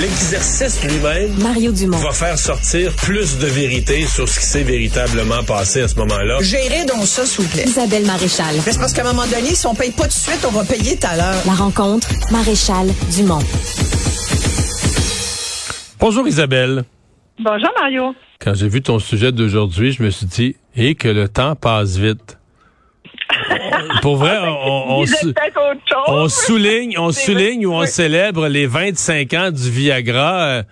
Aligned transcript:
l'exercice 0.00 0.82
lui-même 0.84 1.32
Mario 1.42 1.72
Dumont. 1.72 1.96
va 1.98 2.12
faire 2.12 2.38
sortir 2.38 2.94
plus 2.96 3.38
de 3.38 3.46
vérité 3.46 4.04
sur 4.06 4.28
ce 4.28 4.40
qui 4.40 4.46
s'est 4.46 4.62
véritablement 4.62 5.42
passé 5.44 5.82
à 5.82 5.88
ce 5.88 5.96
moment-là. 5.96 6.38
Gérez 6.40 6.84
donc 6.84 7.06
ça, 7.06 7.24
s'il 7.24 7.44
vous 7.44 7.50
plaît. 7.50 7.64
Isabelle 7.66 8.04
Maréchal. 8.04 8.54
Mais 8.66 8.72
c'est 8.72 8.78
parce 8.78 8.92
qu'à 8.92 9.02
un 9.02 9.12
moment 9.12 9.26
donné, 9.26 9.54
si 9.54 9.66
on 9.66 9.74
paye 9.74 9.92
pas 9.92 10.04
tout 10.04 10.08
de 10.08 10.12
suite, 10.12 10.44
on 10.46 10.50
va 10.50 10.64
payer 10.64 10.96
tout 10.96 11.06
à 11.06 11.16
l'heure. 11.16 11.42
La 11.46 11.54
rencontre, 11.54 12.08
Maréchal 12.30 12.88
Dumont. 13.14 13.42
Bonjour 15.98 16.28
Isabelle. 16.28 16.84
Bonjour 17.38 17.70
Mario. 17.80 18.14
Quand 18.38 18.54
j'ai 18.54 18.68
vu 18.68 18.82
ton 18.82 18.98
sujet 18.98 19.32
d'aujourd'hui, 19.32 19.92
je 19.92 20.02
me 20.02 20.10
suis 20.10 20.26
dit, 20.26 20.56
et 20.76 20.94
que 20.94 21.08
le 21.08 21.28
temps 21.28 21.54
passe 21.56 21.96
vite. 21.96 22.38
Pour 24.02 24.16
vrai, 24.16 24.38
on, 26.08 26.28
souligne, 26.28 26.98
on 26.98 27.12
souligne 27.12 27.66
ou 27.66 27.72
on 27.72 27.86
célèbre 27.86 28.48
les 28.48 28.66
25 28.66 29.32
ans 29.34 29.50
du 29.50 29.70
Viagra. 29.70 30.42
Euh, 30.42 30.62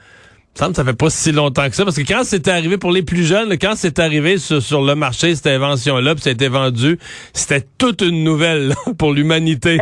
il 0.60 0.68
me 0.68 0.72
ça 0.72 0.84
fait 0.84 0.96
pas 0.96 1.10
si 1.10 1.32
longtemps 1.32 1.68
que 1.68 1.74
ça, 1.74 1.84
parce 1.84 1.96
que 1.96 2.06
quand 2.06 2.22
c'est 2.22 2.46
arrivé 2.46 2.78
pour 2.78 2.92
les 2.92 3.02
plus 3.02 3.24
jeunes, 3.24 3.48
là, 3.48 3.56
quand 3.56 3.74
c'est 3.74 3.98
arrivé 3.98 4.38
sur, 4.38 4.62
sur 4.62 4.82
le 4.82 4.94
marché, 4.94 5.34
cette 5.34 5.48
invention-là, 5.48 6.14
puis 6.14 6.22
ça 6.22 6.30
a 6.30 6.32
été 6.32 6.48
vendu, 6.48 6.98
c'était 7.32 7.66
toute 7.76 8.02
une 8.02 8.22
nouvelle 8.22 8.68
là, 8.68 8.74
pour 8.98 9.12
l'humanité. 9.12 9.78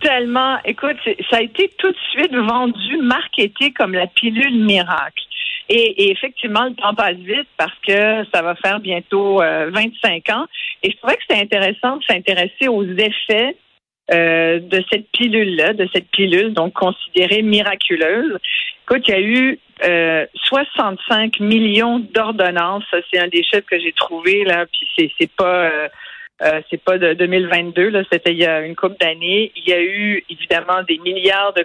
Tellement, 0.00 0.58
écoute, 0.64 0.96
ça 1.28 1.38
a 1.38 1.42
été 1.42 1.70
tout 1.76 1.90
de 1.90 1.96
suite 2.12 2.32
vendu, 2.32 2.98
marketé 3.02 3.72
comme 3.72 3.92
la 3.92 4.06
pilule 4.06 4.64
miracle. 4.64 5.24
Et, 5.72 6.02
et 6.02 6.10
effectivement, 6.10 6.64
le 6.64 6.74
temps 6.74 6.94
passe 6.94 7.16
vite 7.16 7.46
parce 7.56 7.78
que 7.86 8.24
ça 8.34 8.42
va 8.42 8.56
faire 8.56 8.80
bientôt 8.80 9.40
euh, 9.40 9.70
25 9.72 10.28
ans. 10.30 10.46
Et 10.82 10.90
je 10.90 10.96
trouvais 10.96 11.14
que 11.14 11.22
c'était 11.28 11.40
intéressant 11.40 11.98
de 11.98 12.02
s'intéresser 12.02 12.66
aux 12.66 12.84
effets 12.84 13.56
euh, 14.12 14.58
de 14.58 14.84
cette 14.90 15.08
pilule-là, 15.12 15.72
de 15.74 15.88
cette 15.94 16.10
pilule 16.10 16.52
donc 16.54 16.72
considérée 16.72 17.42
miraculeuse. 17.42 18.36
Écoute, 18.82 19.04
il 19.06 19.10
y 19.12 19.16
a 19.16 19.20
eu 19.20 19.58
euh, 19.84 20.26
65 20.34 21.38
millions 21.38 22.00
d'ordonnances. 22.00 22.82
C'est 23.12 23.20
un 23.20 23.28
des 23.28 23.44
chiffres 23.44 23.66
que 23.70 23.78
j'ai 23.78 23.92
trouvé 23.92 24.42
là. 24.42 24.66
Puis 24.66 24.88
c'est 24.98 25.12
c'est 25.20 25.30
pas 25.30 25.70
euh, 26.42 26.60
c'est 26.70 26.82
pas 26.82 26.98
de 26.98 27.12
2022, 27.14 27.90
là, 27.90 28.02
c'était 28.10 28.32
il 28.32 28.38
y 28.38 28.46
a 28.46 28.60
une 28.62 28.74
couple 28.74 28.96
d'années. 28.98 29.52
Il 29.56 29.68
y 29.68 29.72
a 29.72 29.82
eu 29.82 30.24
évidemment 30.30 30.82
des 30.88 30.98
milliards 30.98 31.52
de, 31.52 31.64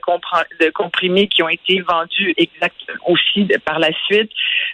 de 0.60 0.70
comprimés 0.72 1.28
qui 1.28 1.44
ont 1.44 1.50
été 1.50 1.82
vendus 1.82 2.34
exact 2.38 2.76
aussi 3.06 3.48
par 3.66 3.80
la 3.80 3.92
suite. 4.06 4.32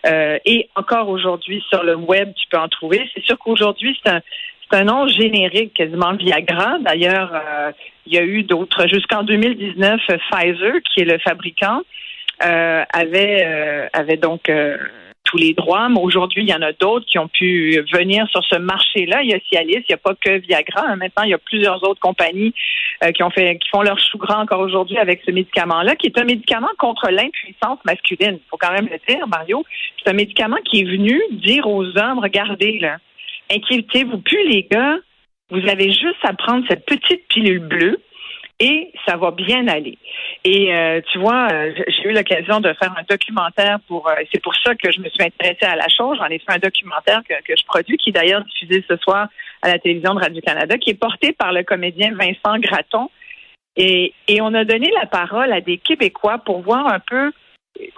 Euh, 0.08 0.40
et 0.46 0.70
encore 0.76 1.10
aujourd'hui 1.10 1.64
sur 1.70 1.84
le 1.84 1.96
web, 1.96 2.34
tu 2.36 2.48
peux 2.50 2.58
en 2.58 2.68
trouver. 2.68 3.08
C'est 3.14 3.24
sûr 3.24 3.38
qu'aujourd'hui, 3.38 3.98
c'est 4.04 4.12
un 4.12 4.22
c'est 4.72 4.78
un 4.78 4.84
nom 4.86 5.06
générique, 5.08 5.74
quasiment 5.74 6.14
Viagra. 6.14 6.78
D'ailleurs, 6.80 7.34
euh, 7.34 7.72
il 8.06 8.14
y 8.14 8.18
a 8.18 8.24
eu 8.24 8.44
d'autres. 8.44 8.88
Jusqu'en 8.88 9.24
2019, 9.24 10.00
Pfizer, 10.08 10.76
qui 10.90 11.02
est 11.02 11.06
le 11.06 11.18
fabricant, 11.20 11.82
euh, 12.46 12.84
avait 12.94 13.44
euh, 13.46 13.88
avait 13.94 14.18
donc 14.18 14.50
euh, 14.50 14.78
tous 15.24 15.38
les 15.38 15.54
droits, 15.54 15.88
mais 15.90 16.00
aujourd'hui, 16.02 16.44
il 16.44 16.50
y 16.50 16.54
en 16.54 16.62
a 16.62 16.74
d'autres 16.74 17.06
qui 17.06 17.20
ont 17.20 17.28
pu 17.28 17.80
venir 17.94 18.28
sur 18.30 18.44
ce 18.44 18.58
marché-là. 18.58 19.22
Il 19.24 19.30
y 19.30 19.34
a 19.34 19.40
Cialis, 19.40 19.76
il 19.76 19.86
n'y 19.90 19.94
a 19.94 19.98
pas 19.98 20.16
que 20.16 20.40
Viagra. 20.40 20.84
hein. 20.88 20.96
Maintenant, 20.96 21.24
il 21.24 21.30
y 21.30 21.34
a 21.34 21.38
plusieurs 21.38 21.82
autres 21.84 22.00
compagnies 22.00 22.54
euh, 23.04 23.12
qui 23.12 23.24
ont 23.24 23.30
fait, 23.30 23.58
qui 23.58 23.70
font 23.70 23.82
leur 23.82 24.00
chou 24.00 24.18
gras 24.18 24.42
encore 24.42 24.60
aujourd'hui 24.60 24.98
avec 24.98 25.22
ce 25.26 25.32
médicament-là, 25.32 25.96
qui 25.96 26.08
est 26.08 26.18
un 26.18 26.26
médicament 26.26 26.72
contre 26.78 27.10
l'impuissance 27.10 27.80
masculine. 27.86 28.40
Il 28.44 28.50
faut 28.50 28.58
quand 28.58 28.74
même 28.74 28.90
le 28.92 29.00
dire, 29.08 29.28
Mario. 29.28 29.64
C'est 30.04 30.10
un 30.10 30.14
médicament 30.14 30.58
qui 30.66 30.82
est 30.82 30.86
venu 30.86 31.22
dire 31.32 31.68
aux 31.68 31.86
hommes, 31.98 32.20
regardez, 32.20 32.80
là, 32.80 32.98
inquiétez-vous 33.52 34.20
plus, 34.20 34.48
les 34.48 34.64
gars. 34.64 34.98
Vous 35.50 35.68
avez 35.70 35.92
juste 35.92 36.24
à 36.24 36.34
prendre 36.34 36.66
cette 36.70 36.86
petite 36.86 37.28
pilule 37.28 37.60
bleue 37.60 38.00
et 38.62 38.92
ça 39.08 39.18
va 39.18 39.32
bien 39.32 39.68
aller. 39.68 39.98
Et 40.46 40.74
euh, 40.74 41.02
tu 41.12 41.18
vois, 41.18 41.48
euh, 41.52 41.74
j'ai 41.88 42.10
eu 42.10 42.14
l'occasion 42.14 42.60
de 42.60 42.72
faire 42.74 42.94
un 42.96 43.04
documentaire 43.10 43.80
pour. 43.88 44.08
euh, 44.08 44.14
c'est 44.32 44.42
pour 44.42 44.56
ça 44.56 44.76
que 44.76 44.92
je 44.92 45.02
me 45.02 45.10
suis 45.10 45.24
intéressée 45.24 45.66
à 45.66 45.76
la 45.76 45.88
chose. 45.90 46.18
J'en 46.20 46.28
ai 46.28 46.38
fait 46.38 46.54
un 46.54 46.60
documentaire 46.60 47.22
que, 47.28 47.56
je 47.56 47.66
produis, 47.66 47.98
qui 47.98 48.12
est 48.12 48.14
d'ailleurs 48.14 48.44
diffusé 48.44 48.86
ce 48.88 48.96
soir 48.98 49.28
à 49.64 49.70
la 49.70 49.80
télévision 49.80 50.14
de 50.14 50.20
Radio 50.20 50.42
Canada, 50.46 50.78
qui 50.78 50.92
est 50.92 51.00
porté 51.00 51.34
par 51.34 51.52
le 51.52 51.64
comédien 51.64 52.14
Vincent 52.14 52.60
Gratton. 52.60 53.10
Et, 53.76 54.14
et 54.28 54.42
on 54.42 54.54
a 54.54 54.64
donné 54.64 54.92
la 55.00 55.08
parole 55.08 55.52
à 55.52 55.62
des 55.62 55.78
Québécois 55.78 56.38
pour 56.38 56.62
voir 56.62 56.86
un 56.88 57.00
peu 57.00 57.32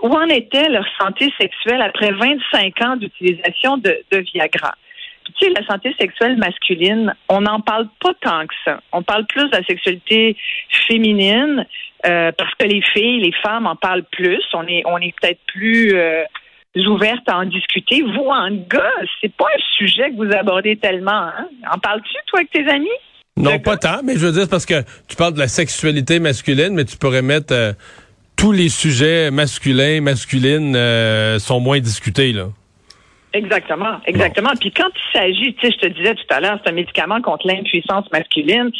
où 0.02 0.08
en 0.08 0.28
était 0.28 0.70
leur 0.70 0.86
santé 1.02 1.34
sexuelle 1.38 1.82
après 1.82 2.12
25 2.12 2.82
ans 2.84 2.96
d'utilisation 2.96 3.78
de, 3.78 4.00
de 4.12 4.18
Viagra. 4.20 4.76
Puis, 5.24 5.34
tu 5.34 5.46
sais, 5.46 5.54
la 5.54 5.66
santé 5.66 5.94
sexuelle 6.00 6.38
masculine, 6.38 7.14
on 7.30 7.42
n'en 7.42 7.62
parle 7.62 7.88
pas 8.02 8.14
tant 8.22 8.46
que 8.46 8.54
ça. 8.66 8.80
On 8.92 9.04
parle 9.04 9.26
plus 9.28 9.46
de 9.50 9.56
la 9.56 9.64
sexualité 9.64 10.36
féminine 10.88 11.66
euh, 12.06 12.32
parce 12.38 12.54
que 12.56 12.66
les 12.66 12.82
filles, 12.82 13.22
les 13.22 13.34
femmes 13.42 13.68
en 13.68 13.76
parlent 13.76 14.06
plus. 14.12 14.44
On 14.54 14.68
est, 14.68 14.84
on 14.86 14.98
est 14.98 15.14
peut-être 15.20 15.40
plus 15.48 15.96
euh, 15.96 16.24
ouvertes 16.88 17.28
à 17.28 17.38
en 17.38 17.46
discuter. 17.46 18.02
Vous, 18.02 18.28
en 18.28 18.52
gars, 18.52 18.92
c'est 19.22 19.34
pas 19.34 19.46
un 19.46 19.62
sujet 19.78 20.12
que 20.12 20.16
vous 20.18 20.36
abordez 20.36 20.76
tellement. 20.76 21.12
Hein? 21.12 21.48
En 21.72 21.80
parles-tu, 21.80 22.16
toi, 22.28 22.40
avec 22.40 22.52
tes 22.52 22.68
amis? 22.70 22.90
Non, 23.36 23.58
pas 23.60 23.78
tant, 23.78 24.04
mais 24.04 24.14
je 24.14 24.28
veux 24.28 24.32
dire, 24.32 24.48
parce 24.48 24.66
que 24.66 24.84
tu 25.08 25.16
parles 25.16 25.34
de 25.34 25.40
la 25.40 25.48
sexualité 25.48 26.20
masculine, 26.20 26.76
mais 26.76 26.86
tu 26.86 26.98
pourrais 26.98 27.24
mettre 27.24 27.54
euh, 27.54 27.74
tous 28.36 28.52
les 28.52 28.70
sujets 28.70 29.32
masculins, 29.32 30.02
masculines 30.02 30.78
sont 31.40 31.60
moins 31.60 31.80
discutés, 31.80 32.32
là. 32.32 32.50
Exactement, 33.34 34.00
exactement. 34.06 34.52
Puis 34.60 34.72
quand 34.72 34.90
il 34.96 35.12
s'agit, 35.18 35.56
tu 35.56 35.66
sais, 35.66 35.74
je 35.74 35.88
te 35.88 35.88
disais 35.88 36.14
tout 36.14 36.26
à 36.30 36.40
l'heure, 36.40 36.60
c'est 36.64 36.70
un 36.70 36.76
médicament 36.76 37.20
contre 37.22 37.48
l'impuissance 37.48 38.06
masculine. 38.12 38.72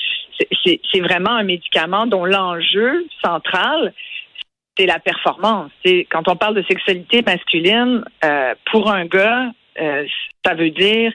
C'est- 0.64 1.00
vraiment 1.00 1.32
un 1.32 1.44
médicament 1.44 2.06
dont 2.06 2.24
l'enjeu 2.26 3.06
central, 3.24 3.94
c'est 4.78 4.86
la 4.86 5.00
performance. 5.00 5.72
C'est 5.84 6.06
quand 6.10 6.28
on 6.28 6.36
parle 6.36 6.56
de 6.56 6.64
sexualité 6.64 7.24
masculine, 7.24 8.04
euh, 8.24 8.54
pour 8.72 8.92
un 8.92 9.06
gars, 9.06 9.52
euh, 9.82 10.06
ça 10.46 10.54
veut 10.54 10.70
dire 10.70 11.12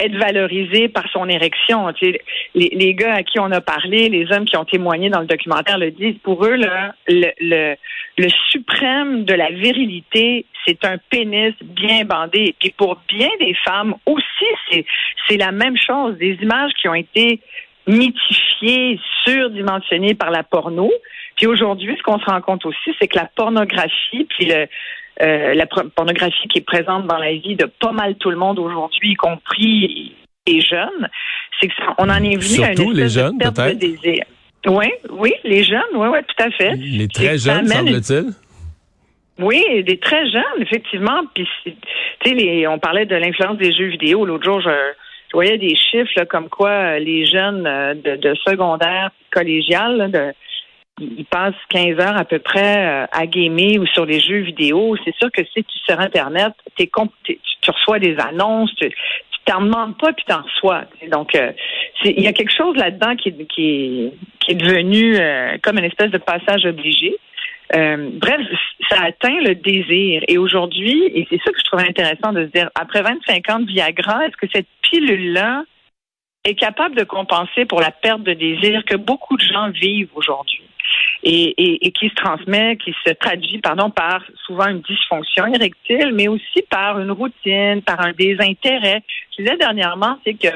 être 0.00 0.16
valorisé 0.16 0.88
par 0.88 1.10
son 1.12 1.28
érection. 1.28 1.86
Les, 2.00 2.20
les 2.54 2.94
gars 2.94 3.14
à 3.14 3.22
qui 3.22 3.38
on 3.38 3.50
a 3.50 3.60
parlé, 3.60 4.08
les 4.08 4.30
hommes 4.32 4.44
qui 4.44 4.56
ont 4.56 4.64
témoigné 4.64 5.10
dans 5.10 5.20
le 5.20 5.26
documentaire 5.26 5.78
le 5.78 5.90
disent. 5.90 6.18
Pour 6.22 6.44
eux, 6.44 6.56
là, 6.56 6.94
le, 7.06 7.30
le, 7.40 7.76
le 8.18 8.28
suprême 8.50 9.24
de 9.24 9.34
la 9.34 9.50
virilité, 9.50 10.46
c'est 10.66 10.84
un 10.84 10.96
pénis 11.10 11.54
bien 11.62 12.04
bandé. 12.04 12.46
Et 12.48 12.56
puis 12.58 12.74
pour 12.76 13.00
bien 13.08 13.28
des 13.38 13.54
femmes 13.64 13.94
aussi, 14.06 14.84
c'est 15.28 15.36
la 15.36 15.52
même 15.52 15.76
chose. 15.76 16.16
Des 16.18 16.38
images 16.42 16.72
qui 16.80 16.88
ont 16.88 16.94
été 16.94 17.40
mythifiées, 17.86 18.98
surdimensionnées 19.24 20.14
par 20.14 20.30
la 20.30 20.42
porno. 20.42 20.90
Puis 21.36 21.46
aujourd'hui, 21.46 21.96
ce 21.96 22.02
qu'on 22.02 22.18
se 22.18 22.26
rend 22.26 22.40
compte 22.40 22.66
aussi, 22.66 22.94
c'est 23.00 23.08
que 23.08 23.18
la 23.18 23.30
pornographie, 23.34 24.26
puis 24.28 24.46
le, 24.46 24.66
euh, 25.22 25.54
la 25.54 25.66
pornographie 25.66 26.48
qui 26.48 26.58
est 26.58 26.64
présente 26.66 27.06
dans 27.06 27.18
la 27.18 27.32
vie 27.32 27.56
de 27.56 27.66
pas 27.66 27.92
mal 27.92 28.14
tout 28.16 28.30
le 28.30 28.36
monde 28.36 28.58
aujourd'hui, 28.58 29.10
y 29.12 29.14
compris 29.14 30.14
les 30.46 30.60
jeunes, 30.60 31.08
c'est 31.60 31.68
que 31.68 31.74
ça- 31.76 31.94
on 31.98 32.08
en 32.08 32.22
est 32.22 32.36
venu 32.36 32.64
à 32.64 32.72
une 32.72 32.92
les 32.94 33.04
espèce 33.04 33.14
de 33.14 33.20
jeunes, 33.20 33.38
perte 33.38 33.56
de 33.56 33.72
désir. 33.74 34.24
Oui, 34.66 34.86
oui, 35.10 35.32
les 35.44 35.64
jeunes, 35.64 35.80
oui, 35.94 36.08
oui, 36.10 36.18
tout 36.26 36.44
à 36.44 36.50
fait. 36.50 36.74
Les 36.76 37.08
très 37.08 37.38
jeunes, 37.38 37.66
semble-t-il. 37.66 38.32
oui, 39.38 39.82
des 39.84 39.98
très 39.98 40.28
jeunes, 40.30 40.60
effectivement. 40.60 41.22
Puis, 41.34 41.46
tu 41.64 41.72
sais, 42.38 42.66
on 42.66 42.78
parlait 42.78 43.06
de 43.06 43.16
l'influence 43.16 43.56
des 43.56 43.72
jeux 43.72 43.86
vidéo. 43.86 44.26
L'autre 44.26 44.44
jour, 44.44 44.60
je, 44.60 44.68
je 44.68 45.32
voyais 45.32 45.56
des 45.56 45.74
chiffres 45.76 46.10
là, 46.16 46.26
comme 46.26 46.48
quoi 46.50 46.70
euh, 46.70 46.98
les 46.98 47.24
jeunes 47.24 47.66
euh, 47.66 47.94
de, 47.94 48.16
de 48.16 48.34
secondaire 48.46 49.10
collégial, 49.32 49.96
là, 49.96 50.08
de, 50.08 50.32
ils 51.00 51.24
passent 51.24 51.54
15 51.70 51.98
heures 51.98 52.16
à 52.16 52.24
peu 52.24 52.38
près 52.38 52.86
euh, 52.86 53.06
à 53.12 53.26
gamer 53.26 53.78
ou 53.78 53.86
sur 53.86 54.04
les 54.04 54.20
jeux 54.20 54.40
vidéo. 54.40 54.96
C'est 55.04 55.14
sûr 55.16 55.30
que 55.32 55.42
si 55.44 55.64
tu 55.64 55.78
sur 55.78 55.98
Internet, 55.98 56.52
t'es 56.76 56.90
tu, 57.24 57.38
reçois 57.66 57.98
des 57.98 58.16
annonces, 58.18 58.74
tu 58.76 58.90
t'en 59.44 59.62
demandes 59.62 59.96
pas 59.98 60.12
puis 60.12 60.24
t'en 60.26 60.42
reçois. 60.42 60.84
Donc, 61.10 61.34
euh, 61.34 61.52
il 62.04 62.20
y 62.22 62.26
a 62.26 62.32
quelque 62.32 62.52
chose 62.52 62.76
là-dedans 62.76 63.16
qui, 63.16 63.28
est- 63.30 64.54
devenu 64.54 65.16
euh, 65.16 65.56
comme 65.62 65.78
une 65.78 65.84
espèce 65.84 66.10
de 66.10 66.18
passage 66.18 66.64
obligé. 66.66 67.16
Bref, 67.72 68.40
ça 68.88 69.02
atteint 69.04 69.40
le 69.42 69.54
désir. 69.54 70.22
Et 70.26 70.38
aujourd'hui, 70.38 71.04
et 71.14 71.26
c'est 71.30 71.38
ça 71.44 71.52
que 71.52 71.58
je 71.58 71.64
trouvais 71.64 71.88
intéressant 71.88 72.32
de 72.32 72.46
se 72.46 72.50
dire, 72.50 72.68
après 72.74 73.02
25 73.02 73.48
ans 73.50 73.60
de 73.60 73.66
Viagra, 73.66 74.26
est-ce 74.26 74.36
que 74.36 74.48
cette 74.52 74.66
pilule-là 74.82 75.62
est 76.44 76.54
capable 76.54 76.96
de 76.96 77.04
compenser 77.04 77.66
pour 77.66 77.80
la 77.80 77.90
perte 77.90 78.22
de 78.22 78.32
désir 78.32 78.84
que 78.84 78.96
beaucoup 78.96 79.36
de 79.36 79.42
gens 79.42 79.70
vivent 79.70 80.08
aujourd'hui? 80.14 80.62
Et, 81.22 81.54
et, 81.62 81.86
et 81.86 81.90
qui 81.92 82.08
se 82.08 82.14
transmet, 82.14 82.76
qui 82.76 82.94
se 83.06 83.12
traduit, 83.12 83.58
pardon, 83.58 83.90
par 83.90 84.22
souvent 84.46 84.68
une 84.68 84.80
dysfonction 84.80 85.46
érectile, 85.46 86.12
mais 86.14 86.28
aussi 86.28 86.62
par 86.70 86.98
une 86.98 87.10
routine, 87.10 87.82
par 87.82 88.00
un 88.00 88.12
désintérêt. 88.12 89.02
Je 89.36 89.42
disais 89.42 89.56
dernièrement, 89.58 90.16
c'est 90.24 90.34
que 90.34 90.48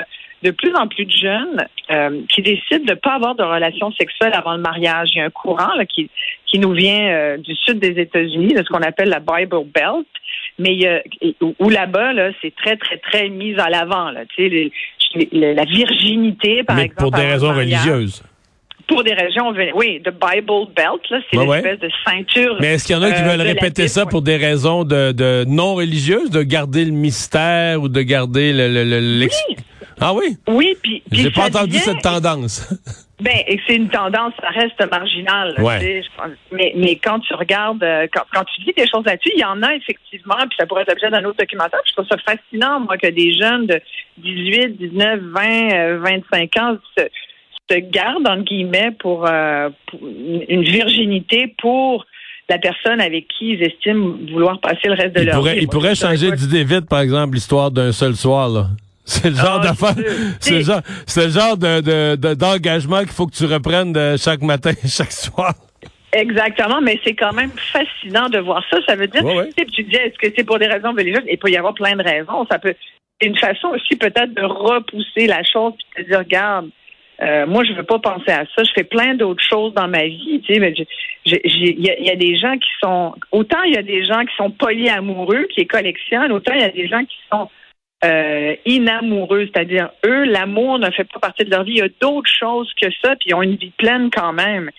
de 0.42 0.50
plus 0.50 0.74
en 0.74 0.88
plus 0.88 1.06
de 1.06 1.10
jeunes 1.10 1.66
euh, 1.90 2.20
qui 2.28 2.42
décident 2.42 2.84
de 2.84 2.90
ne 2.90 2.94
pas 2.94 3.14
avoir 3.14 3.34
de 3.34 3.42
relations 3.42 3.90
sexuelles 3.92 4.32
avant 4.34 4.54
le 4.54 4.60
mariage. 4.60 5.08
Il 5.12 5.18
y 5.18 5.20
a 5.20 5.24
un 5.24 5.30
courant 5.30 5.74
là, 5.74 5.86
qui, 5.86 6.10
qui 6.46 6.58
nous 6.58 6.72
vient 6.72 7.08
euh, 7.08 7.36
du 7.38 7.54
sud 7.54 7.78
des 7.78 7.98
États-Unis, 8.00 8.52
de 8.54 8.58
ce 8.58 8.68
qu'on 8.68 8.82
appelle 8.82 9.08
la 9.08 9.20
Bible 9.20 9.64
Belt, 9.74 10.06
mais 10.58 11.02
où, 11.40 11.68
là-bas, 11.70 12.12
là, 12.12 12.30
c'est 12.42 12.54
très, 12.54 12.76
très, 12.76 12.98
très 12.98 13.28
mis 13.28 13.54
à 13.58 13.70
l'avant. 13.70 14.10
Là, 14.10 14.24
tu 14.26 14.42
sais, 14.44 14.48
les- 14.48 14.72
les- 15.32 15.54
la 15.54 15.64
virginité, 15.64 16.62
par 16.62 16.76
mais 16.76 16.84
exemple. 16.84 17.00
pour 17.02 17.10
des 17.12 17.26
raisons 17.26 17.52
religieuses. 17.54 18.22
Pour 18.86 19.02
des 19.04 19.14
régions, 19.14 19.52
oui, 19.74 20.00
de 20.00 20.10
Bible 20.10 20.72
Belt, 20.76 21.00
là, 21.10 21.18
c'est 21.30 21.38
Ouais, 21.38 21.46
ouais. 21.46 21.62
l'espèce 21.62 21.80
de 21.80 21.90
ceinture. 22.06 22.56
Mais 22.60 22.74
est-ce 22.74 22.84
qu'il 22.86 22.96
y 22.96 22.98
en 22.98 23.02
a 23.02 23.10
qui 23.12 23.22
euh, 23.22 23.24
veulent 23.26 23.38
la 23.38 23.44
répéter 23.44 23.82
Bible, 23.82 23.88
ça 23.88 24.04
ouais. 24.04 24.10
pour 24.10 24.22
des 24.22 24.36
raisons 24.36 24.84
de, 24.84 25.12
de 25.12 25.44
non 25.48 25.74
religieuses, 25.74 26.30
de 26.30 26.42
garder 26.42 26.84
le 26.84 26.92
mystère 26.92 27.80
ou 27.82 27.88
de 27.88 28.02
garder 28.02 28.52
le, 28.52 28.68
le- 28.68 28.84
le- 28.84 29.18
l'ex- 29.20 29.42
Oui. 29.48 29.56
Ah 30.00 30.12
oui? 30.12 30.36
Oui, 30.48 30.76
puis 30.82 31.02
J'ai 31.12 31.30
pas 31.30 31.46
entendu 31.46 31.76
cette 31.78 32.02
tendance. 32.02 32.68
Ben, 33.20 33.38
et 33.46 33.60
c'est 33.64 33.76
une 33.76 33.88
tendance, 33.88 34.32
ça 34.40 34.48
reste 34.48 34.90
marginal. 34.90 35.54
Ouais. 35.60 35.78
tu 35.78 35.84
sais, 35.84 36.02
je 36.02 36.08
pense. 36.16 36.32
mais, 36.50 36.72
mais 36.76 36.96
quand 36.96 37.20
tu 37.20 37.32
regardes, 37.34 37.82
euh, 37.84 38.08
quand, 38.12 38.22
quand 38.34 38.42
tu 38.44 38.62
dis 38.64 38.72
des 38.76 38.88
choses 38.88 39.04
là-dessus, 39.06 39.30
il 39.36 39.40
y 39.40 39.44
en 39.44 39.62
a 39.62 39.72
effectivement, 39.76 40.34
puis 40.40 40.56
ça 40.58 40.66
pourrait 40.66 40.82
être 40.82 40.88
l'objet 40.90 41.10
d'un 41.10 41.24
autre 41.24 41.38
documentaire. 41.38 41.78
puis 41.84 41.92
Je 41.96 42.02
trouve 42.02 42.08
ça 42.08 42.16
fascinant, 42.26 42.80
moi, 42.80 42.98
que 42.98 43.06
des 43.06 43.32
jeunes 43.32 43.66
de 43.66 43.80
18, 44.18 44.76
19, 44.78 45.20
20, 45.32 45.72
euh, 45.72 45.98
25 46.32 46.56
ans 46.58 46.76
se, 46.98 47.04
se 47.70 47.76
gardent, 47.78 48.26
entre 48.28 48.44
guillemets, 48.44 48.90
pour, 48.98 49.26
euh, 49.26 49.70
pour 49.86 50.00
une 50.06 50.62
virginité 50.62 51.54
pour 51.58 52.04
la 52.48 52.58
personne 52.58 53.00
avec 53.00 53.26
qui 53.28 53.52
ils 53.52 53.62
estiment 53.62 54.16
vouloir 54.30 54.60
passer 54.60 54.86
le 54.88 54.92
reste 54.94 55.14
de 55.16 55.20
Il 55.22 55.26
leur 55.26 55.36
pourrait, 55.36 55.54
vie. 55.54 55.62
il 55.62 55.68
pourrait 55.68 55.94
changer 55.94 56.30
d'idée 56.32 56.64
vite, 56.64 56.88
par 56.88 57.00
exemple, 57.00 57.34
l'histoire 57.34 57.70
d'un 57.70 57.90
seul 57.92 58.14
soir. 58.16 58.48
là. 58.50 58.66
C'est 59.06 59.28
le 59.30 59.36
genre 59.36 59.60
d'affaire, 59.60 59.94
c'est 60.40 60.54
le 60.54 60.60
genre, 60.62 60.80
c'est 61.06 61.24
le 61.26 61.30
genre 61.30 61.58
de, 61.58 61.82
de- 61.82 62.16
de- 62.16 62.32
d'engagement 62.32 63.00
qu'il 63.00 63.10
faut 63.10 63.26
que 63.26 63.34
tu 63.34 63.44
reprennes 63.44 63.92
de 63.92 64.16
chaque 64.16 64.40
matin, 64.40 64.70
chaque 64.86 65.12
soir. 65.12 65.52
Exactement, 66.12 66.80
mais 66.80 66.98
c'est 67.04 67.14
quand 67.14 67.32
même 67.34 67.50
fascinant 67.72 68.28
de 68.30 68.38
voir 68.38 68.62
ça. 68.70 68.78
Ça 68.86 68.96
veut 68.96 69.08
dire, 69.08 69.22
Ouais, 69.24 69.36
ouais. 69.36 69.48
tu 69.48 69.52
sais, 69.58 69.66
tu 69.70 69.82
disais, 69.82 70.06
est-ce 70.06 70.18
que 70.18 70.32
c'est 70.34 70.44
pour 70.44 70.58
des 70.58 70.68
raisons 70.68 70.92
religieuses? 70.92 71.24
Il 71.30 71.36
peut 71.38 71.50
y 71.50 71.56
avoir 71.56 71.74
plein 71.74 71.96
de 71.96 72.02
raisons. 72.02 72.46
Ça 72.50 72.58
peut, 72.58 72.74
c'est 73.20 73.26
une 73.28 73.36
façon 73.36 73.68
aussi 73.74 73.96
peut-être 73.96 74.32
de 74.32 74.42
repousser 74.44 75.26
la 75.26 75.42
chose 75.44 75.72
puis 75.94 76.04
de 76.04 76.08
dire, 76.08 76.18
regarde, 76.20 76.70
euh, 77.22 77.46
moi, 77.46 77.64
je 77.64 77.72
veux 77.72 77.84
pas 77.84 77.98
penser 77.98 78.30
à 78.30 78.44
ça. 78.54 78.64
Je 78.64 78.72
fais 78.74 78.84
plein 78.84 79.14
d'autres 79.14 79.42
choses 79.42 79.72
dans 79.74 79.88
ma 79.88 80.04
vie. 80.04 80.42
Tu 80.44 80.54
sais, 80.54 80.74
il 81.24 81.80
y, 81.80 82.04
y 82.04 82.10
a 82.10 82.16
des 82.16 82.36
gens 82.36 82.56
qui 82.58 82.68
sont, 82.82 83.14
autant 83.32 83.62
il 83.62 83.74
y 83.74 83.78
a 83.78 83.82
des 83.82 84.04
gens 84.04 84.24
qui 84.24 84.34
sont 84.36 84.50
polyamoureux, 84.50 85.46
qui 85.52 85.60
les 85.60 85.66
collectionnent, 85.66 86.32
autant 86.32 86.54
il 86.54 86.60
y 86.60 86.64
a 86.64 86.70
des 86.70 86.88
gens 86.88 87.04
qui 87.04 87.16
sont 87.30 87.48
euh, 88.04 88.54
inamoureux, 88.66 89.48
c'est-à-dire 89.52 89.90
eux, 90.04 90.24
l'amour 90.24 90.78
ne 90.78 90.90
fait 90.90 91.04
pas 91.04 91.20
partie 91.20 91.44
de 91.44 91.50
leur 91.50 91.64
vie. 91.64 91.72
Il 91.72 91.78
y 91.78 91.82
a 91.82 91.88
d'autres 92.02 92.30
choses 92.30 92.70
que 92.80 92.88
ça, 93.02 93.16
puis 93.16 93.30
ils 93.30 93.34
ont 93.34 93.42
une 93.42 93.56
vie 93.56 93.72
pleine 93.78 94.10
quand 94.10 94.32
même. 94.34 94.70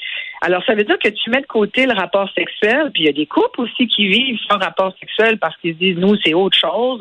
Alors, 0.41 0.63
ça 0.65 0.75
veut 0.75 0.83
dire 0.83 0.99
que 0.99 1.09
tu 1.09 1.29
mets 1.31 1.41
de 1.41 1.47
côté 1.47 1.87
le 1.87 1.93
rapport 1.93 2.29
sexuel, 2.35 2.91
puis 2.93 3.03
il 3.03 3.05
y 3.07 3.09
a 3.09 3.13
des 3.13 3.25
couples 3.25 3.61
aussi 3.61 3.87
qui 3.87 4.07
vivent 4.07 4.37
sans 4.47 4.59
rapport 4.59 4.93
sexuel 4.99 5.39
parce 5.39 5.57
qu'ils 5.57 5.73
se 5.73 5.79
disent, 5.79 5.97
nous, 5.97 6.15
c'est 6.23 6.35
autre 6.35 6.57
chose. 6.57 6.99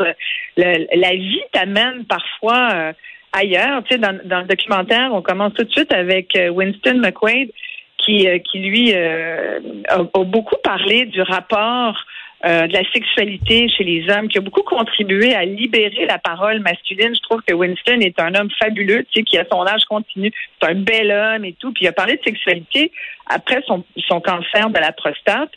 Le- 0.57 0.87
la 0.99 1.11
vie 1.11 1.43
t'amène 1.53 2.07
parfois 2.07 2.71
euh, 2.73 2.93
ailleurs. 3.35 3.83
Tu 3.85 3.95
sais, 3.95 3.99
dans, 3.99 4.13
le 4.13 4.47
documentaire, 4.47 5.11
on 5.13 5.23
commence 5.23 5.55
tout 5.55 5.65
de 5.65 5.71
suite 5.71 5.93
avec 5.93 6.37
euh, 6.37 6.49
Winston 6.49 6.99
McQuaid, 6.99 7.51
qui, 7.99 8.29
euh, 8.29 8.39
qui 8.39 8.59
lui, 8.59 8.93
euh, 8.95 9.61
a, 9.89 10.03
beaucoup 10.25 10.57
parlé 10.63 11.07
du 11.07 11.21
rapport 11.23 11.97
de 12.45 12.75
la 12.75 12.83
sexualité 12.93 13.71
chez 13.71 13.85
les 13.85 14.07
hommes, 14.11 14.29
qui 14.29 14.37
a 14.37 14.43
beaucoup 14.43 14.65
contribué 14.65 15.35
à 15.35 15.47
libérer 15.47 16.05
la 16.05 16.19
parole 16.19 16.61
masculine. 16.61 17.15
Je 17.15 17.21
trouve 17.23 17.41
que 17.41 17.55
Winston 17.55 18.01
est 18.01 18.21
un 18.21 18.35
homme 18.35 18.51
fabuleux, 18.59 19.03
tu 19.05 19.21
sais, 19.21 19.23
qui 19.23 19.39
à 19.39 19.47
son 19.51 19.67
âge 19.67 19.87
continue, 19.89 20.31
c'est 20.61 20.69
un 20.69 20.75
bel 20.75 21.11
homme 21.11 21.47
et 21.47 21.55
tout. 21.55 21.73
Puis 21.73 21.87
il 21.87 21.89
a 21.89 21.93
parlé 21.93 22.17
de 22.17 22.23
sexualité 22.23 22.93
après 23.31 23.63
son, 23.67 23.83
son 23.97 24.21
cancer 24.21 24.69
de 24.69 24.79
la 24.79 24.93
prostate. 24.93 25.53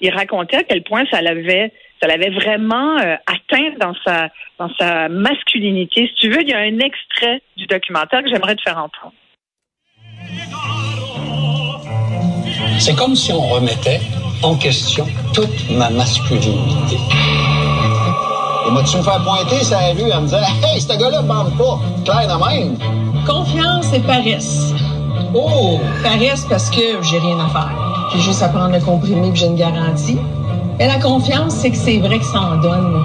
Il 0.00 0.14
racontait 0.14 0.58
à 0.58 0.62
quel 0.62 0.84
point 0.84 1.04
ça 1.10 1.22
l'avait 1.22 1.72
ça 2.02 2.08
l'avait 2.08 2.30
vraiment 2.30 2.98
euh, 2.98 3.14
atteint 3.26 3.70
dans 3.80 3.94
sa 4.04 4.28
dans 4.58 4.68
sa 4.76 5.08
masculinité. 5.08 6.08
Si 6.08 6.14
tu 6.14 6.30
veux, 6.30 6.42
il 6.42 6.48
y 6.48 6.52
a 6.52 6.58
un 6.58 6.78
extrait 6.80 7.40
du 7.56 7.66
documentaire 7.66 8.22
que 8.22 8.28
j'aimerais 8.28 8.56
te 8.56 8.62
faire 8.62 8.78
entendre. 8.78 9.14
C'est 12.78 12.96
comme 12.96 13.14
si 13.14 13.32
on 13.32 13.40
remettait 13.40 14.00
en 14.42 14.56
question 14.56 15.06
toute 15.32 15.70
ma 15.70 15.90
masculinité. 15.90 16.96
Et 18.66 18.70
moi, 18.70 18.82
tu 18.82 18.96
me 18.96 19.02
faire 19.02 19.22
pointer 19.22 19.62
la 19.70 19.92
rue 19.92 20.12
en 20.12 20.22
me 20.22 20.26
disant 20.26 20.38
Hey, 20.64 20.80
ce 20.80 20.98
gars-là 20.98 21.22
bande 21.22 21.56
pas. 21.56 21.78
Claire 22.04 22.36
de 22.36 22.44
même. 22.44 22.78
Confiance 23.24 23.92
et 23.94 24.00
paresse. 24.00 24.74
Oh! 25.34 25.78
Paresse 26.02 26.44
parce 26.48 26.68
que 26.68 27.00
j'ai 27.02 27.18
rien 27.18 27.38
à 27.38 27.48
faire. 27.48 28.10
J'ai 28.12 28.20
juste 28.20 28.42
à 28.42 28.48
prendre 28.48 28.72
le 28.72 28.80
comprimé 28.80 29.30
puis 29.30 29.40
j'ai 29.40 29.46
une 29.46 29.56
garantie. 29.56 30.18
Et 30.80 30.86
la 30.86 31.00
confiance, 31.00 31.54
c'est 31.60 31.70
que 31.70 31.76
c'est 31.76 31.98
vrai 31.98 32.18
que 32.18 32.24
ça 32.24 32.40
en 32.40 32.56
donne. 32.56 33.04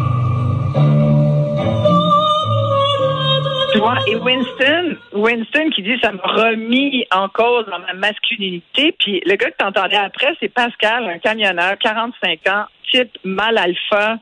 Tu 3.74 3.80
vois, 3.80 3.98
et 4.08 4.16
Winston, 4.16 4.96
Winston 5.14 5.70
qui 5.76 5.84
dit 5.84 6.00
ça 6.02 6.12
m'a 6.12 6.24
remis 6.24 7.06
en 7.12 7.28
cause 7.30 7.66
dans 7.66 7.80
ma 7.80 7.94
masculinité. 7.94 8.96
Puis 8.98 9.22
le 9.26 9.36
gars 9.36 9.52
que 9.52 9.58
t'entendais 9.58 9.98
après, 9.98 10.34
c'est 10.40 10.50
Pascal, 10.50 11.08
un 11.08 11.20
camionneur, 11.20 11.78
45 11.80 12.40
ans, 12.48 12.66
type 12.92 13.18
mal 13.24 13.58
alpha, 13.58 14.18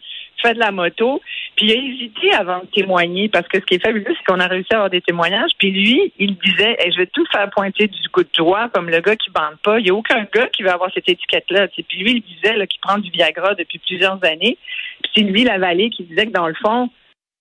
de 0.54 0.60
la 0.60 0.72
moto. 0.72 1.22
Puis 1.56 1.68
il 1.68 1.72
a 1.72 1.76
hésité 1.76 2.34
avant 2.34 2.60
de 2.60 2.66
témoigner 2.68 3.30
parce 3.30 3.48
que 3.48 3.60
ce 3.60 3.66
qui 3.66 3.76
est 3.76 3.84
fabuleux, 3.84 4.14
c'est 4.18 4.26
qu'on 4.26 4.40
a 4.40 4.48
réussi 4.48 4.74
à 4.74 4.78
avoir 4.78 4.90
des 4.90 5.02
témoignages. 5.02 5.52
Puis 5.58 5.72
lui, 5.72 6.14
il 6.20 6.36
disait, 6.38 6.76
Hey, 6.80 6.92
je 6.92 6.98
vais 6.98 7.08
tout 7.08 7.26
faire 7.32 7.50
pointer 7.50 7.88
du 7.88 8.10
coup 8.10 8.24
de 8.24 8.30
doigt 8.36 8.70
comme 8.74 8.90
le 8.90 9.00
gars 9.00 9.16
qui 9.16 9.30
bande 9.32 9.58
pas. 9.64 9.80
Il 9.80 9.88
y 9.88 9.90
a 9.90 9.94
aucun 9.94 10.26
gars 10.34 10.48
qui 10.48 10.64
va 10.64 10.74
avoir 10.74 10.92
cette 10.94 11.10
étiquette-là. 11.10 11.68
Puis 11.70 11.86
lui, 11.98 12.12
il 12.12 12.22
disait 12.22 12.68
qu'il 12.68 12.82
prend 12.82 12.98
du 12.98 13.10
Viagra 13.12 13.56
depuis 13.56 13.80
plusieurs 13.80 14.24
années. 14.24 14.58
Puis 15.02 15.12
c'est 15.16 15.22
lui, 15.24 15.44
la 15.44 15.58
vallée, 15.58 15.90
qui 15.90 16.04
disait 16.04 16.28
que 16.28 16.32
dans 16.32 16.48
le 16.48 16.56
fond, 16.56 16.90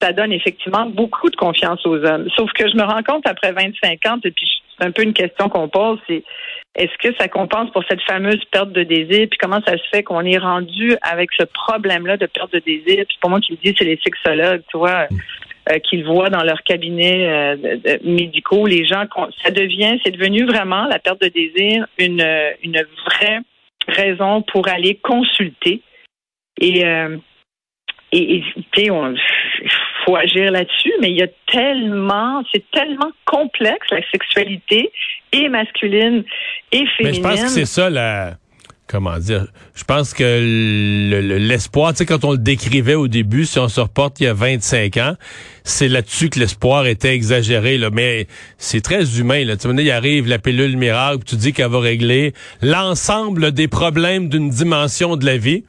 ça 0.01 0.12
donne 0.12 0.33
effectivement 0.33 0.87
beaucoup 0.87 1.31
de 1.31 1.37
confiance 1.37 1.85
aux 1.87 1.97
hommes. 1.97 2.29
Sauf 2.37 2.53
que 2.53 2.69
je 2.69 2.77
me 2.77 2.83
rends 2.83 3.03
compte 3.03 3.27
après 3.27 3.53
25 3.53 4.06
ans, 4.06 4.19
et 4.25 4.31
puis 4.31 4.49
c'est 4.79 4.87
un 4.87 4.91
peu 4.91 5.03
une 5.03 5.15
question 5.15 5.49
qu'on 5.49 5.69
pose, 5.69 5.99
c'est 6.06 6.23
est-ce 6.76 6.97
que 6.99 7.15
ça 7.17 7.29
compense 7.29 7.71
pour 7.71 7.85
cette 7.88 8.03
fameuse 8.03 8.44
perte 8.50 8.73
de 8.73 8.82
désir, 8.82 9.29
puis 9.31 9.38
comment 9.38 9.61
ça 9.67 9.76
se 9.79 9.82
fait 9.93 10.03
qu'on 10.03 10.25
est 10.25 10.38
rendu 10.38 10.97
avec 11.03 11.31
ce 11.38 11.44
problème-là 11.44 12.17
de 12.17 12.26
perte 12.26 12.53
de 12.53 12.59
désir, 12.59 13.05
puis 13.09 13.17
pour 13.21 13.31
moi 13.31 13.41
qui 13.41 13.53
me 13.53 13.59
dit 13.59 13.75
c'est 13.79 13.85
les 13.85 14.00
sexologues, 14.03 14.62
tu 14.71 14.79
vois, 14.79 15.06
euh, 15.71 15.79
qui 15.79 15.99
le 15.99 16.05
voient 16.06 16.31
dans 16.31 16.43
leur 16.43 16.62
cabinet 16.65 17.29
euh, 17.29 17.56
médicaux, 18.03 18.67
les 18.67 18.85
gens, 18.85 19.05
ça 19.43 19.50
devient, 19.50 19.99
c'est 20.05 20.11
devenu 20.11 20.44
vraiment 20.44 20.85
la 20.87 20.99
perte 20.99 21.20
de 21.23 21.29
désir 21.29 21.87
une 21.99 22.20
euh, 22.20 22.50
une 22.62 22.82
vraie 23.06 23.41
raison 23.87 24.43
pour 24.43 24.69
aller 24.69 24.97
consulter. 24.97 25.81
Et 26.61 26.85
euh, 26.85 27.17
et, 28.12 28.44
et, 28.77 28.91
on- 28.93 29.15
faut 30.05 30.17
agir 30.17 30.51
là-dessus, 30.51 30.93
mais 31.01 31.11
il 31.11 31.17
y 31.19 31.23
a 31.23 31.29
tellement, 31.51 32.43
c'est 32.53 32.65
tellement 32.73 33.11
complexe 33.25 33.87
la 33.91 34.01
sexualité 34.11 34.91
et 35.33 35.49
masculine 35.49 36.25
et 36.73 36.81
Mais 36.83 36.87
féminine. 36.97 37.15
je 37.17 37.21
pense 37.29 37.41
que 37.43 37.49
c'est 37.49 37.65
ça 37.67 37.91
la. 37.91 38.37
Comment 38.87 39.19
dire? 39.19 39.47
Je 39.75 39.83
pense 39.83 40.12
que 40.12 40.23
le- 40.23 41.23
le- 41.23 41.39
l'espoir, 41.39 41.93
tu 41.93 41.99
sais, 41.99 42.06
quand 42.06 42.23
on 42.23 42.32
le 42.32 42.39
décrivait 42.39 42.94
au 42.94 43.08
début, 43.08 43.46
si 43.46 43.58
on 43.58 43.67
se 43.69 43.81
reporte 43.81 44.20
il 44.20 44.25
y 44.25 44.27
a 44.27 44.34
25 44.34 44.99
ans, 44.99 45.15
c'est 45.65 45.89
là-dessus 45.89 46.29
que 46.29 46.39
l'espoir 46.39 46.87
était 46.87 47.15
exagéré, 47.15 47.79
là. 47.79 47.89
Mais 47.91 48.27
c'est 48.58 48.82
très 48.82 49.19
humain, 49.19 49.43
là. 49.46 49.56
Tu 49.56 49.67
sais, 49.69 49.75
il 49.82 49.91
arrive 49.91 50.29
la 50.29 50.39
pilule 50.39 50.77
miracle, 50.77 51.25
tu 51.27 51.37
dis 51.37 51.55
qu'elle 51.55 51.70
va 51.70 51.81
régler 51.81 52.34
l'ensemble 52.61 53.53
des 53.53 53.69
problèmes 53.69 54.29
d'une 54.29 54.51
dimension 54.51 55.17
de 55.17 55.25
la 55.25 55.39
vie. 55.39 55.65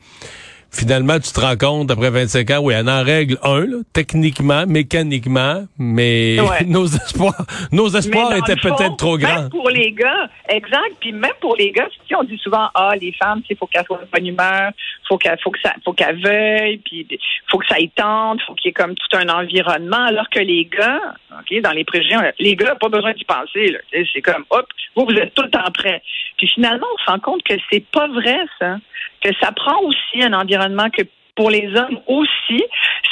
Finalement, 0.75 1.19
tu 1.19 1.31
te 1.31 1.39
rends 1.39 1.55
compte, 1.57 1.89
après 1.91 2.09
25 2.09 2.49
ans, 2.51 2.59
oui, 2.61 2.73
elle 2.77 2.89
en 2.89 3.03
règle 3.03 3.37
un, 3.43 3.61
là, 3.61 3.77
techniquement, 3.93 4.65
mécaniquement, 4.67 5.63
mais 5.77 6.37
Ouais. 6.39 6.63
nos 6.65 6.85
espoirs, 6.85 7.45
nos 7.71 7.87
espoirs 7.89 8.35
étaient 8.35 8.55
peut-être 8.55 8.97
trop 8.97 9.17
grands. 9.17 9.41
Même 9.43 9.49
pour 9.49 9.69
les 9.69 9.91
gars, 9.91 10.29
exact. 10.49 10.95
Puis 10.99 11.11
même 11.13 11.31
pour 11.39 11.55
les 11.55 11.71
gars, 11.71 11.87
si 12.07 12.15
on 12.15 12.23
dit 12.23 12.37
souvent, 12.37 12.67
ah, 12.75 12.91
les 12.99 13.11
femmes, 13.13 13.41
il 13.49 13.55
faut 13.57 13.67
qu'elles 13.67 13.85
soient 13.85 13.99
de 13.99 14.07
bonne 14.11 14.27
humeur, 14.27 14.71
faut 15.07 15.17
qu'elles, 15.17 15.39
faut 15.43 15.51
que 15.51 15.59
ça, 15.63 15.73
faut 15.83 15.93
qu'elles 15.93 16.21
veuillent, 16.21 16.77
puis 16.83 17.07
faut 17.49 17.57
que 17.57 17.67
ça 17.67 17.79
y 17.79 17.89
tente, 17.89 18.41
faut 18.45 18.53
qu'il 18.55 18.69
y 18.69 18.71
ait 18.71 18.73
comme 18.73 18.95
tout 18.95 19.17
un 19.17 19.29
environnement. 19.29 20.03
Alors 20.05 20.29
que 20.29 20.39
les 20.39 20.65
gars, 20.65 20.99
ok, 21.31 21.61
dans 21.61 21.71
les 21.71 21.85
préjugés, 21.85 22.15
les 22.39 22.55
gars, 22.55 22.75
pas 22.75 22.89
besoin 22.89 23.13
d'y 23.13 23.23
penser. 23.23 23.67
là. 23.67 23.79
C'est 24.13 24.21
comme, 24.21 24.43
hop, 24.49 24.65
vous, 24.95 25.05
vous 25.05 25.15
êtes 25.15 25.33
tout 25.33 25.43
le 25.43 25.49
temps 25.49 25.71
prêts. 25.73 26.01
Puis 26.37 26.47
finalement, 26.53 26.87
on 26.93 26.97
se 27.05 27.11
rend 27.11 27.19
compte 27.19 27.43
que 27.43 27.53
c'est 27.71 27.85
pas 27.91 28.07
vrai 28.07 28.37
ça, 28.59 28.77
que 29.21 29.29
ça 29.41 29.51
prend 29.51 29.79
aussi 29.83 30.21
un 30.23 30.33
environnement 30.33 30.64
que 30.89 31.03
pour 31.35 31.49
les 31.49 31.67
hommes 31.75 31.99
aussi, 32.07 32.63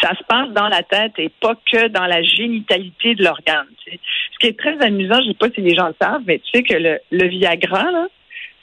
ça 0.01 0.12
se 0.17 0.24
passe 0.24 0.50
dans 0.50 0.69
la 0.69 0.81
tête 0.83 1.13
et 1.17 1.29
pas 1.41 1.55
que 1.72 1.88
dans 1.89 2.05
la 2.05 2.24
génitalité 2.24 3.15
de 3.15 3.24
l'organe. 3.24 3.67
Ce 3.86 4.38
qui 4.39 4.48
est 4.48 4.57
très 4.57 4.81
amusant, 4.81 5.19
je 5.22 5.27
sais 5.27 5.33
pas 5.33 5.50
si 5.53 5.62
les 5.62 5.75
gens 5.75 5.88
le 5.88 5.95
savent, 6.01 6.22
mais 6.25 6.39
tu 6.39 6.50
sais 6.53 6.63
que 6.63 6.74
le, 6.74 7.00
le 7.12 7.27
Viagra, 7.27 7.91
là, 7.91 8.07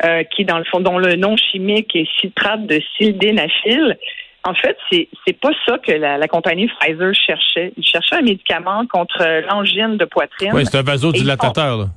euh, 0.05 0.23
qui 0.25 0.45
dans 0.47 0.59
le 0.59 0.65
fond, 0.65 0.81
dont 0.81 0.99
le 0.99 1.17
nom 1.17 1.37
chimique 1.37 1.95
est 1.95 2.09
citrate 2.21 2.67
de 2.67 2.81
sildenafil, 2.97 3.99
en 4.45 4.55
fait, 4.55 4.77
c'est 4.91 5.09
c'est 5.27 5.39
pas 5.39 5.51
ça 5.67 5.77
que 5.77 5.93
la, 5.93 6.17
la 6.17 6.27
compagnie 6.27 6.67
Pfizer 6.67 7.15
cherchait. 7.15 7.75
Ils 7.77 7.85
cherchaient 7.85 8.17
un 8.17 8.23
médicament 8.23 8.87
contre 8.87 9.23
l'angine 9.51 9.99
de 9.99 10.07
poitrine. 10.07 10.53
Oui, 10.55 10.65
c'est 10.65 10.79
un 10.79 10.83
vasodilatateur. 10.83 11.89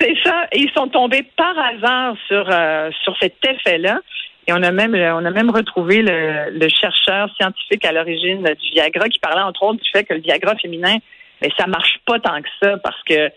C'est 0.00 0.16
ça. 0.24 0.46
Et 0.50 0.58
ils 0.62 0.70
sont 0.76 0.88
tombés 0.88 1.24
par 1.36 1.54
hasard 1.56 2.16
sur 2.26 2.44
euh, 2.50 2.90
sur 3.04 3.16
cet 3.20 3.36
effet-là. 3.46 4.00
Et 4.46 4.52
on 4.52 4.62
a 4.62 4.72
même 4.72 4.94
euh, 4.94 5.14
on 5.14 5.24
a 5.24 5.30
même 5.30 5.50
retrouvé 5.50 6.02
le, 6.02 6.50
le 6.50 6.68
chercheur 6.68 7.28
scientifique 7.36 7.84
à 7.84 7.92
l'origine 7.92 8.42
du 8.42 8.70
Viagra 8.72 9.08
qui 9.08 9.18
parlait 9.18 9.42
entre 9.42 9.62
autres 9.62 9.80
du 9.80 9.90
fait 9.90 10.04
que 10.04 10.14
le 10.14 10.20
Viagra 10.20 10.56
féminin, 10.56 10.96
mais 11.40 11.48
ça 11.58 11.66
marche 11.66 11.98
pas 12.06 12.18
tant 12.18 12.40
que 12.42 12.48
ça 12.60 12.76
parce 12.78 13.02
que 13.04 13.30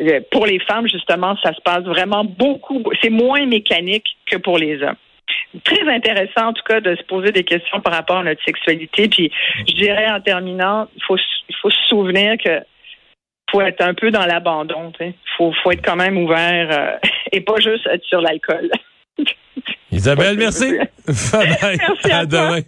euh, 0.00 0.20
pour 0.30 0.46
les 0.46 0.58
femmes, 0.60 0.88
justement, 0.88 1.36
ça 1.42 1.54
se 1.54 1.60
passe 1.60 1.84
vraiment 1.84 2.24
beaucoup. 2.24 2.82
C'est 3.02 3.10
moins 3.10 3.46
mécanique 3.46 4.06
que 4.26 4.36
pour 4.36 4.58
les 4.58 4.82
hommes. 4.82 4.96
Très 5.64 5.88
intéressant, 5.88 6.48
en 6.48 6.52
tout 6.52 6.62
cas, 6.64 6.80
de 6.80 6.94
se 6.94 7.02
poser 7.04 7.32
des 7.32 7.44
questions 7.44 7.80
par 7.80 7.94
rapport 7.94 8.18
à 8.18 8.24
notre 8.24 8.42
sexualité. 8.44 9.08
Puis, 9.08 9.32
je 9.66 9.74
dirais 9.74 10.08
en 10.10 10.20
terminant, 10.20 10.86
il 10.94 11.02
faut, 11.02 11.16
faut 11.62 11.70
se 11.70 11.88
souvenir 11.88 12.36
que 12.42 12.60
faut 13.50 13.60
être 13.60 13.80
un 13.80 13.94
peu 13.94 14.10
dans 14.10 14.26
l'abandon. 14.26 14.92
Il 15.00 15.14
faut, 15.36 15.52
faut 15.62 15.70
être 15.70 15.84
quand 15.84 15.96
même 15.96 16.18
ouvert 16.18 16.68
euh, 16.70 17.08
et 17.32 17.40
pas 17.40 17.56
juste 17.56 17.86
être 17.86 18.04
sur 18.04 18.20
l'alcool. 18.20 18.70
Isabelle, 19.96 20.36
merci. 20.36 20.72
Bye 20.72 21.56
bye. 21.60 21.78
Merci 21.78 22.10
à 22.12 22.26
demain. 22.26 22.60